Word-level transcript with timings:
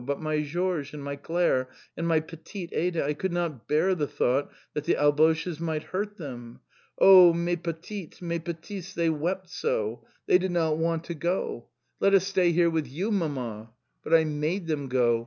But 0.03 0.19
my 0.19 0.41
Georges, 0.41 0.95
and 0.95 1.03
my 1.03 1.15
Clare, 1.15 1.69
and 1.95 2.07
my 2.07 2.21
petite 2.21 2.71
Ada 2.73 3.05
I 3.05 3.13
could 3.13 3.31
not 3.31 3.67
bear 3.67 3.93
the 3.93 4.07
thought 4.07 4.51
that 4.73 4.85
the 4.85 4.95
Alboches 4.95 5.59
might 5.59 5.83
hurt 5.83 6.17
them. 6.17 6.59
Oh, 6.97 7.33
mes 7.33 7.57
petites, 7.61 8.19
mes 8.19 8.39
petites! 8.39 8.95
They 8.95 9.11
wept 9.11 9.51
so. 9.51 10.03
They 10.25 10.39
did 10.39 10.49
not 10.51 10.79
want 10.79 11.03
to 11.03 11.13
go. 11.13 11.67
'Let 11.99 12.15
us 12.15 12.25
stay 12.25 12.51
here 12.51 12.71
with 12.71 12.87
you, 12.87 13.11
Mama.' 13.11 13.69
But 14.03 14.15
I 14.15 14.23
made 14.23 14.65
them 14.65 14.87
go. 14.87 15.19